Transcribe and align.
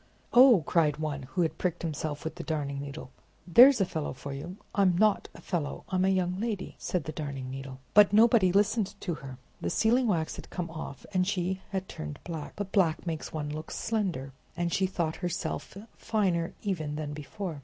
"Oh!" 0.33 0.63
cried 0.65 0.97
one, 0.97 1.27
who 1.35 1.43
had 1.43 1.59
pricked 1.59 1.83
himself 1.83 2.23
with 2.23 2.33
the 2.33 2.43
Darning 2.43 2.79
Needle, 2.81 3.11
there's 3.45 3.79
a 3.79 3.85
fellow 3.85 4.13
for 4.13 4.33
you!" 4.33 4.57
"I'm 4.73 4.97
not 4.97 5.29
a 5.35 5.41
fellow; 5.41 5.83
I'm 5.89 6.05
a 6.05 6.09
young 6.09 6.39
lady!" 6.39 6.73
said 6.79 7.03
the 7.03 7.11
Darning 7.11 7.51
Needle. 7.51 7.79
But 7.93 8.11
nobody 8.11 8.51
listened 8.51 8.95
to 9.01 9.13
her. 9.13 9.37
The 9.61 9.69
sealing 9.69 10.07
wax 10.07 10.37
had 10.37 10.49
come 10.49 10.71
off, 10.71 11.05
and 11.13 11.27
she 11.27 11.61
had 11.69 11.87
turned 11.87 12.17
black; 12.23 12.53
but 12.55 12.71
black 12.71 13.05
makes 13.05 13.31
one 13.31 13.51
look 13.51 13.69
slender, 13.69 14.33
and 14.57 14.73
she 14.73 14.87
thought 14.87 15.17
herself 15.17 15.77
finer 15.95 16.55
even 16.63 16.95
than 16.95 17.13
before. 17.13 17.59